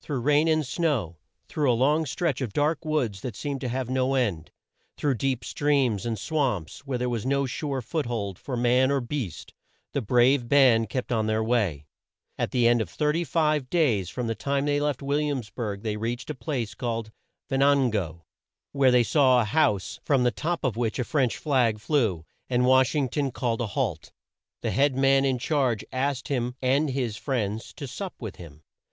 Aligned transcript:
Through 0.00 0.20
rain 0.20 0.46
and 0.46 0.64
snow, 0.64 1.16
through 1.48 1.68
a 1.68 1.74
long 1.74 2.06
stretch 2.06 2.40
of 2.40 2.52
dark 2.52 2.84
woods 2.84 3.20
that 3.22 3.34
seemed 3.34 3.60
to 3.62 3.68
have 3.68 3.90
no 3.90 4.14
end, 4.14 4.52
through 4.96 5.16
deep 5.16 5.44
streams 5.44 6.06
and 6.06 6.16
swamps 6.16 6.86
where 6.86 6.98
there 6.98 7.08
was 7.08 7.26
no 7.26 7.46
sure 7.46 7.82
foot 7.82 8.06
hold 8.06 8.38
for 8.38 8.56
man 8.56 8.92
or 8.92 9.00
beast, 9.00 9.52
the 9.92 10.00
brave 10.00 10.48
band 10.48 10.88
kept 10.88 11.10
on 11.10 11.26
their 11.26 11.42
way. 11.42 11.88
At 12.38 12.52
the 12.52 12.68
end 12.68 12.80
of 12.80 12.88
35 12.90 13.68
days 13.70 14.08
from 14.08 14.28
the 14.28 14.36
time 14.36 14.66
they 14.66 14.78
left 14.78 15.02
Will 15.02 15.18
iams 15.18 15.50
burg 15.50 15.82
they 15.82 15.96
reached 15.96 16.30
a 16.30 16.34
place 16.36 16.76
called 16.76 17.10
Ven 17.48 17.60
an 17.60 17.90
go, 17.90 18.22
where 18.70 18.92
they 18.92 19.02
saw 19.02 19.40
a 19.40 19.44
house 19.44 19.98
from 20.04 20.22
the 20.22 20.30
top 20.30 20.62
of 20.62 20.76
which 20.76 21.00
a 21.00 21.04
French 21.04 21.36
flag 21.36 21.80
flew, 21.80 22.24
and 22.48 22.66
Wash 22.66 22.94
ing 22.94 23.08
ton 23.08 23.32
called 23.32 23.60
a 23.60 23.66
halt. 23.66 24.12
The 24.60 24.70
head 24.70 24.94
man 24.94 25.24
in 25.24 25.40
charge 25.40 25.84
asked 25.90 26.28
him 26.28 26.54
and 26.62 26.90
his 26.90 27.16
friends 27.16 27.72
to 27.72 27.88
sup 27.88 28.14
with 28.20 28.36
him. 28.36 28.62